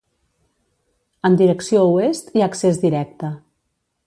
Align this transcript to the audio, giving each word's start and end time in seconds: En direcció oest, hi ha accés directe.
En 1.29 1.37
direcció 1.43 1.85
oest, 1.99 2.33
hi 2.35 2.45
ha 2.47 2.51
accés 2.55 2.85
directe. 2.89 3.35